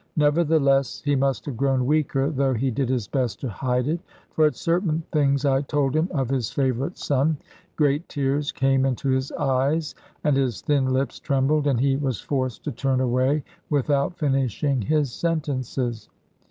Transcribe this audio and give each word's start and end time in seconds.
Nevertheless 0.17 1.03
he 1.05 1.15
must 1.15 1.45
have 1.45 1.55
grown 1.55 1.85
weaker, 1.85 2.31
though 2.31 2.55
he 2.55 2.71
did 2.71 2.89
his 2.89 3.07
best 3.07 3.39
to 3.41 3.49
hide 3.49 3.87
it; 3.87 3.99
for 4.31 4.47
at 4.47 4.55
certain 4.55 5.03
things 5.11 5.45
I 5.45 5.61
told 5.61 5.95
him 5.95 6.07
of 6.09 6.27
his 6.27 6.49
favourite 6.49 6.97
son, 6.97 7.37
great 7.75 8.09
tears 8.09 8.51
came 8.51 8.83
into 8.83 9.09
his 9.09 9.31
eyes, 9.33 9.93
and 10.23 10.35
his 10.35 10.61
thin 10.61 10.87
lips 10.91 11.19
trembled, 11.19 11.67
and 11.67 11.79
he 11.79 11.97
was 11.97 12.19
forced 12.19 12.63
to 12.63 12.71
turn 12.71 12.99
away 12.99 13.43
without 13.69 14.17
finishing 14.17 14.81
his 14.81 15.11
sentences. 15.13 16.09